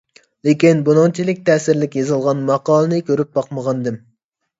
لېكىن، 0.47 0.79
بۇنىڭچىلىك 0.85 1.43
تەسىرلىك 1.49 1.97
يېزىلغان 1.99 2.41
ماقالىنى 2.47 2.99
كۆرۈپ 3.11 3.37
باقمىغانىدىم. 3.41 4.01